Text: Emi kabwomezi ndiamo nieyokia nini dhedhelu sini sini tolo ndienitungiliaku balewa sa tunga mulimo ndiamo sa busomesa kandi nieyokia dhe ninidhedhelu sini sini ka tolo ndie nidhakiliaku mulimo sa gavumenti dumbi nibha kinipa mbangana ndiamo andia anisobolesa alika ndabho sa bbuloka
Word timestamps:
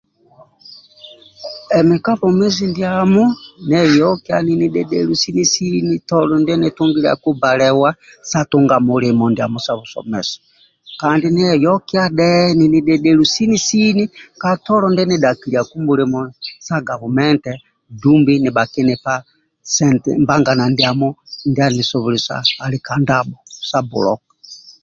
Emi 1.77 1.95
kabwomezi 2.05 2.63
ndiamo 2.71 3.23
nieyokia 3.67 4.37
nini 4.45 4.65
dhedhelu 4.73 5.13
sini 5.21 5.43
sini 5.53 5.95
tolo 6.09 6.33
ndienitungiliaku 6.41 7.29
balewa 7.41 7.89
sa 8.29 8.39
tunga 8.49 8.77
mulimo 8.87 9.25
ndiamo 9.29 9.57
sa 9.65 9.73
busomesa 9.79 10.37
kandi 11.01 11.27
nieyokia 11.35 12.03
dhe 12.17 12.29
ninidhedhelu 12.57 13.23
sini 13.33 13.57
sini 13.67 14.03
ka 14.41 14.49
tolo 14.65 14.85
ndie 14.89 15.05
nidhakiliaku 15.07 15.75
mulimo 15.87 16.19
sa 16.65 16.75
gavumenti 16.89 17.51
dumbi 18.01 18.33
nibha 18.41 18.63
kinipa 18.73 19.15
mbangana 20.21 20.63
ndiamo 20.73 21.07
andia 21.17 21.65
anisobolesa 21.67 22.35
alika 22.63 22.93
ndabho 23.03 23.35
sa 23.69 23.79
bbuloka 23.85 24.29